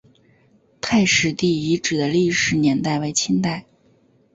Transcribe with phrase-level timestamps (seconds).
[0.81, 3.63] 太史第遗址的历史年代为清代。